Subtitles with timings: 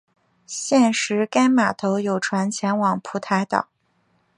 [0.47, 3.67] 现时该码头有船前往蒲台岛。